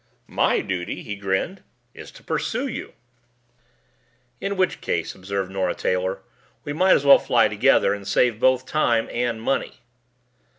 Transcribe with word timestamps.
"My 0.27 0.61
duty," 0.61 1.03
he 1.03 1.15
grinned, 1.15 1.61
"is 1.93 2.09
to 2.13 2.23
pursue 2.23 2.65
you." 2.67 2.93
"In 4.39 4.57
which 4.57 4.81
case," 4.81 5.13
observed 5.13 5.51
Nora 5.51 5.75
Taylor, 5.75 6.23
"we 6.63 6.73
might 6.73 6.95
as 6.95 7.05
well 7.05 7.19
fly 7.19 7.47
together 7.47 7.93
and 7.93 8.07
save 8.07 8.39
both 8.39 8.65
time 8.65 9.07
and 9.11 9.39
money." 9.39 9.73